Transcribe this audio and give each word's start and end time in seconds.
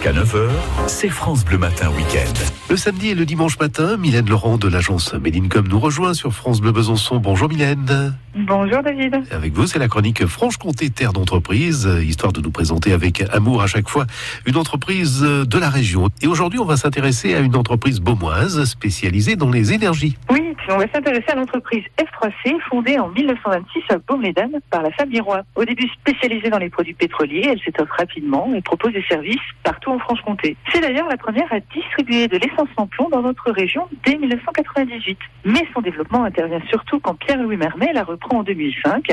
Jusqu'à 0.00 0.18
9h, 0.18 0.48
c'est 0.86 1.10
France 1.10 1.44
Bleu 1.44 1.58
Matin 1.58 1.90
Week-end. 1.90 2.32
Le 2.70 2.76
samedi 2.78 3.08
et 3.08 3.14
le 3.14 3.26
dimanche 3.26 3.58
matin, 3.58 3.98
Mylène 3.98 4.30
Laurent 4.30 4.56
de 4.56 4.66
l'agence 4.66 5.12
Medincom 5.12 5.68
nous 5.68 5.78
rejoint 5.78 6.14
sur 6.14 6.32
France 6.32 6.62
Bleu 6.62 6.72
Besançon. 6.72 7.18
Bonjour 7.18 7.50
Mylène. 7.50 8.14
Bonjour 8.34 8.82
David. 8.82 9.16
Avec 9.30 9.52
vous, 9.52 9.66
c'est 9.66 9.78
la 9.78 9.88
chronique 9.88 10.24
Franche-Comté 10.24 10.88
Terre 10.88 11.12
d'entreprise, 11.12 11.86
histoire 12.02 12.32
de 12.32 12.40
nous 12.40 12.50
présenter 12.50 12.94
avec 12.94 13.22
amour 13.30 13.60
à 13.60 13.66
chaque 13.66 13.90
fois 13.90 14.06
une 14.46 14.56
entreprise 14.56 15.20
de 15.20 15.58
la 15.58 15.68
région. 15.68 16.08
Et 16.22 16.26
aujourd'hui, 16.26 16.60
on 16.60 16.64
va 16.64 16.78
s'intéresser 16.78 17.34
à 17.34 17.40
une 17.40 17.54
entreprise 17.56 18.00
beaumoise 18.00 18.64
spécialisée 18.64 19.36
dans 19.36 19.50
les 19.50 19.74
énergies. 19.74 20.16
Oui, 20.30 20.49
on 20.68 20.78
va 20.78 20.86
s'intéresser 20.92 21.28
à 21.28 21.34
l'entreprise 21.34 21.84
F3C, 21.98 22.60
fondée 22.68 22.98
en 22.98 23.08
1926 23.08 23.82
à 23.90 23.98
Baume-les-Dames 23.98 24.58
par 24.70 24.82
la 24.82 24.90
famille 24.92 25.20
Roy. 25.20 25.42
Au 25.54 25.64
début 25.64 25.88
spécialisée 25.88 26.50
dans 26.50 26.58
les 26.58 26.70
produits 26.70 26.94
pétroliers, 26.94 27.46
elle 27.50 27.60
s'étoffe 27.60 27.90
rapidement 27.90 28.52
et 28.54 28.60
propose 28.60 28.92
des 28.92 29.04
services 29.08 29.40
partout 29.62 29.90
en 29.90 29.98
Franche-Comté. 29.98 30.56
C'est 30.72 30.80
d'ailleurs 30.80 31.08
la 31.08 31.16
première 31.16 31.52
à 31.52 31.60
distribuer 31.60 32.28
de 32.28 32.36
l'essence 32.36 32.68
en 32.76 32.86
plomb 32.86 33.08
dans 33.10 33.22
notre 33.22 33.50
région 33.50 33.88
dès 34.04 34.16
1998. 34.16 35.18
Mais 35.44 35.66
son 35.74 35.80
développement 35.80 36.24
intervient 36.24 36.60
surtout 36.68 37.00
quand 37.00 37.14
Pierre-Louis 37.14 37.56
Mermet 37.56 37.92
la 37.92 38.04
reprend 38.04 38.38
en 38.38 38.42
2005. 38.42 39.08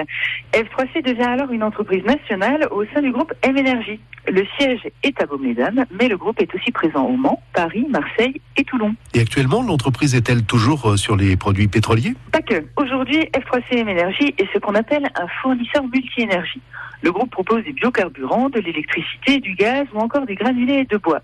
F3C 0.54 1.04
devient 1.04 1.24
alors 1.24 1.52
une 1.52 1.64
entreprise 1.64 2.04
nationale 2.04 2.68
au 2.72 2.86
sein 2.94 3.02
du 3.02 3.12
groupe 3.12 3.34
M 3.42 3.58
Énergie. 3.58 4.00
Le 4.30 4.46
siège 4.58 4.82
est 5.04 5.22
à 5.22 5.26
Baume-les-Dames, 5.26 5.86
mais 5.98 6.10
le 6.10 6.18
groupe 6.18 6.42
est 6.42 6.54
aussi 6.54 6.72
présent 6.72 7.06
au 7.06 7.16
Mans, 7.16 7.42
Paris, 7.54 7.86
Marseille 7.90 8.42
et 8.58 8.64
Toulon. 8.66 8.94
Et 9.14 9.22
actuellement, 9.22 9.62
l'entreprise 9.62 10.16
est-elle 10.16 10.44
toujours 10.44 10.90
euh, 10.90 10.98
sur 10.98 11.16
les 11.16 11.37
produits 11.38 11.68
pétroliers 11.68 12.14
Pas 12.32 12.42
que. 12.42 12.66
Aujourd'hui, 12.76 13.20
F3CM 13.34 13.88
Énergie 13.88 14.34
est 14.38 14.48
ce 14.54 14.60
qu'on 14.60 14.76
appelle 14.76 15.08
un 15.16 15.28
fournisseur 15.42 15.84
multi-énergie. 15.84 16.62
Le 17.02 17.12
groupe 17.12 17.30
propose 17.30 17.64
des 17.64 17.74
biocarburants, 17.74 18.50
de 18.50 18.60
l'électricité, 18.60 19.40
du 19.40 19.54
gaz 19.54 19.86
ou 19.94 20.00
encore 20.00 20.26
des 20.26 20.36
granulés 20.36 20.86
de 20.86 20.98
bois. 20.98 21.22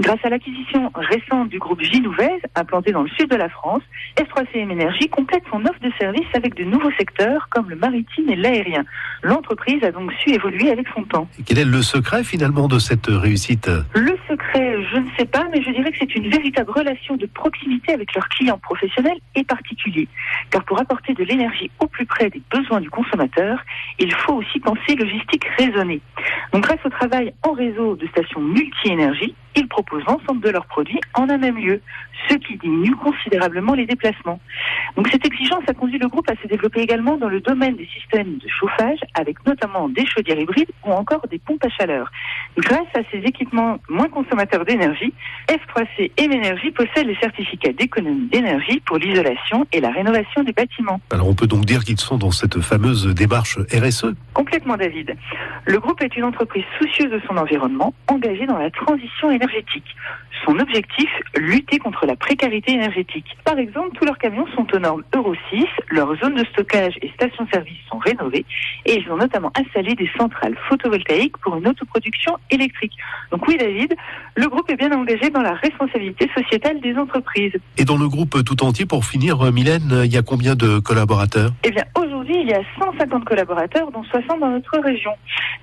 Grâce 0.00 0.18
à 0.24 0.30
l'acquisition 0.30 0.90
récente 0.94 1.48
du 1.48 1.58
groupe 1.58 1.80
Ginouvez, 1.82 2.40
implanté 2.54 2.92
dans 2.92 3.02
le 3.02 3.08
sud 3.10 3.28
de 3.28 3.36
la 3.36 3.48
France, 3.48 3.82
F3CM 4.16 4.70
Énergie 4.70 5.08
complète 5.08 5.42
son 5.50 5.60
offre 5.64 5.80
de 5.80 5.92
services 5.98 6.26
avec 6.34 6.54
de 6.54 6.64
nouveaux 6.64 6.90
secteurs 6.98 7.48
comme 7.50 7.68
le 7.68 7.76
maritime 7.76 8.28
et 8.30 8.36
l'aérien. 8.36 8.84
L'entreprise 9.22 9.82
a 9.84 9.92
donc 9.92 10.12
su 10.14 10.30
évoluer 10.30 10.70
avec 10.70 10.86
son 10.94 11.04
temps. 11.04 11.28
Et 11.38 11.42
quel 11.42 11.58
est 11.58 11.64
le 11.64 11.82
secret 11.82 12.24
finalement 12.24 12.68
de 12.68 12.78
cette 12.78 13.06
réussite? 13.06 13.70
Le 13.94 14.16
secret, 14.28 14.76
je 14.92 14.98
ne 14.98 15.08
sais 15.18 15.26
pas, 15.26 15.46
mais 15.52 15.62
je 15.62 15.70
dirais 15.70 15.92
que 15.92 15.98
c'est 16.00 16.14
une 16.16 16.28
véritable 16.28 16.70
relation 16.70 17.16
de 17.16 17.26
proximité 17.26 17.92
avec 17.92 18.14
leurs 18.14 18.28
clients 18.28 18.58
professionnels 18.58 19.18
et 19.34 19.44
particuliers. 19.44 20.08
Car 20.50 20.64
pour 20.64 20.80
apporter 20.80 21.14
de 21.14 21.22
l'énergie 21.24 21.70
au 21.80 21.86
plus 21.86 22.06
près 22.06 22.30
des 22.30 22.42
besoins 22.50 22.80
du 22.80 22.90
consommateur, 22.90 23.58
il 23.98 24.12
faut 24.14 24.34
aussi 24.34 24.58
penser 24.58 24.96
logistique 24.96 25.46
raisonnée. 25.58 26.00
Grâce 26.54 26.84
au 26.84 26.90
travail 26.90 27.32
en 27.42 27.52
réseau 27.52 27.96
de 27.96 28.06
stations 28.08 28.40
multi-énergie, 28.40 29.34
ils 29.56 29.68
proposent 29.68 30.04
l'ensemble 30.06 30.40
de 30.40 30.50
leurs 30.50 30.66
produits 30.66 31.00
en 31.14 31.28
un 31.30 31.38
même 31.38 31.56
lieu, 31.56 31.80
ce 32.28 32.34
qui 32.34 32.58
diminue 32.58 32.94
considérablement 32.96 33.74
les 33.74 33.86
déplacements. 33.86 34.38
Cette 35.10 35.26
exigence 35.26 35.64
a 35.66 35.72
conduit 35.72 35.98
le 35.98 36.08
groupe 36.08 36.28
à 36.28 36.34
se 36.42 36.46
développer 36.46 36.80
également 36.80 37.16
dans 37.16 37.28
le 37.28 37.40
domaine 37.40 37.76
des 37.76 37.86
systèmes 37.86 38.36
de 38.36 38.48
chauffage, 38.48 38.98
avec 39.14 39.44
notamment 39.46 39.88
des 39.88 40.04
chaudières 40.06 40.38
hybrides 40.38 40.70
ou 40.86 40.90
encore 40.92 41.26
des 41.28 41.38
pompes 41.38 41.64
à 41.64 41.70
chaleur. 41.70 42.10
Grâce 42.58 42.88
à 42.94 43.00
ces 43.10 43.18
équipements 43.18 43.78
moins 43.88 44.08
consommateurs 44.08 44.64
d'énergie, 44.64 45.12
F3C 45.48 46.10
et 46.16 46.28
Ménergie 46.28 46.70
possèdent 46.70 47.06
les 47.06 47.16
certificats 47.16 47.72
d'économie 47.72 48.28
d'énergie 48.28 48.80
pour 48.80 48.98
l'isolation 48.98 49.66
et 49.72 49.80
la 49.80 49.90
rénovation 49.90 50.42
des 50.42 50.52
bâtiments. 50.52 51.00
Alors 51.10 51.28
on 51.28 51.34
peut 51.34 51.46
donc 51.46 51.64
dire 51.64 51.82
qu'ils 51.82 51.98
sont 51.98 52.18
dans 52.18 52.30
cette 52.30 52.60
fameuse 52.60 53.06
démarche 53.14 53.58
RSE 53.72 54.14
Complètement 54.34 54.76
David. 54.76 55.16
Le 55.64 55.78
groupe 55.78 56.02
est 56.02 56.14
une 56.16 56.24
entreprise 56.24 56.64
soucieuse 56.78 57.10
de 57.10 57.20
son 57.26 57.36
environnement, 57.36 57.94
engagée 58.08 58.46
dans 58.46 58.58
la 58.58 58.70
transition 58.70 59.30
énergétique. 59.30 59.96
Son 60.44 60.58
objectif, 60.58 61.08
lutter 61.36 61.78
contre 61.78 62.04
la 62.04 62.16
précarité 62.16 62.72
énergétique. 62.72 63.36
Par 63.44 63.58
exemple, 63.58 63.96
tous 63.96 64.04
leurs 64.04 64.18
camions 64.18 64.46
sont 64.56 64.66
aux 64.74 64.78
normes 64.78 65.04
Euro 65.14 65.34
6, 65.50 65.64
leurs 65.88 66.16
zones 66.16 66.34
de 66.34 66.44
stockage 66.46 66.98
et 67.00 67.10
stations-service 67.14 67.78
sont 67.88 67.98
rénovées 67.98 68.44
et 68.84 68.96
ils 68.96 69.10
ont 69.10 69.16
notamment 69.16 69.52
installé 69.56 69.94
des 69.94 70.10
centrales 70.18 70.56
photovoltaïques 70.68 71.38
pour 71.38 71.56
une 71.56 71.68
autoproduction 71.68 72.36
électrique. 72.50 72.92
Donc 73.30 73.46
oui 73.48 73.56
David, 73.56 73.94
le 74.36 74.48
groupe 74.48 74.70
est 74.70 74.76
bien 74.76 74.92
engagé 74.92 75.30
dans 75.30 75.42
la 75.42 75.54
responsabilité 75.54 76.30
sociétale 76.34 76.80
des 76.80 76.94
entreprises. 76.96 77.52
Et 77.78 77.84
dans 77.84 77.96
le 77.96 78.08
groupe 78.08 78.42
tout 78.44 78.62
entier, 78.64 78.86
pour 78.86 79.04
finir, 79.04 79.52
Mylène, 79.52 80.02
il 80.04 80.12
y 80.12 80.16
a 80.16 80.22
combien 80.22 80.54
de 80.54 80.78
collaborateurs? 80.78 81.52
Eh 81.64 81.70
bien 81.70 81.84
aujourd'hui, 82.22 82.42
il 82.42 82.48
y 82.48 82.54
a 82.54 82.62
150 82.78 83.24
collaborateurs, 83.24 83.90
dont 83.90 84.02
60 84.04 84.40
dans 84.40 84.50
notre 84.50 84.78
région. 84.78 85.12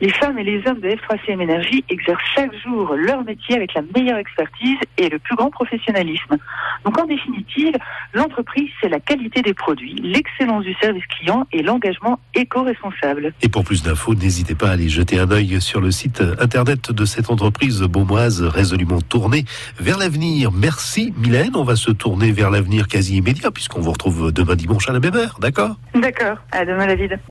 Les 0.02 0.10
femmes 0.10 0.38
et 0.40 0.44
les 0.44 0.62
hommes 0.68 0.80
de 0.80 0.90
F3CM 0.90 1.42
Énergie 1.42 1.84
exercent 1.90 2.22
chaque 2.36 2.54
jour 2.64 2.96
leur 2.96 3.24
métier 3.24 3.56
avec 3.56 3.74
la 3.74 3.82
meilleure 3.96 4.18
expertise 4.18 4.78
et 4.98 5.10
le 5.10 5.20
plus 5.20 5.36
grand 5.36 5.50
professionnalisme. 5.52 6.38
Donc 6.86 6.98
en 6.98 7.06
définitive, 7.06 7.76
l'entreprise, 8.14 8.70
c'est 8.82 8.90
la 8.90 9.00
qualité 9.00 9.42
des 9.42 9.54
produits, 9.54 9.96
l'excellence 10.02 10.64
du 10.64 10.74
service 10.82 11.06
client 11.08 11.46
et 11.52 11.62
l'engagement 11.62 12.20
éco-responsable. 12.34 13.34
Et 13.42 13.50
pour 13.50 13.64
plus 13.64 13.84
d'infos, 13.84 14.16
n'hésitez 14.16 14.56
pas 14.56 14.70
à 14.70 14.72
aller 14.72 14.90
jeter 14.90 15.20
un 15.20 15.32
œil 15.32 15.62
sur 15.62 15.82
le 15.82 15.92
site 15.92 16.24
internet 16.40 16.92
de 16.92 17.06
cette 17.06 17.30
entreprise 17.30 17.82
beaumoise 17.82 18.42
résolument 18.42 19.02
tournée 19.02 19.46
vers 19.80 19.98
l'avenir. 19.98 20.52
Merci 20.52 21.14
Mylène, 21.18 21.56
on 21.56 21.64
va 21.64 21.76
se 21.76 21.92
tourner 21.92 22.32
vers 22.32 22.50
l'avenir 22.50 22.88
quasi 22.88 23.18
immédiat 23.18 23.52
puisqu'on 23.52 23.82
vous 23.82 23.92
retrouve 23.92 24.32
demain 24.32 24.56
dimanche 24.56 24.90
à 24.90 24.94
la 24.94 25.00
même 25.00 25.10
d'accord? 25.40 25.76
D'accord, 26.02 26.38
à 26.52 26.66
demain 26.66 26.88
David. 26.88 27.20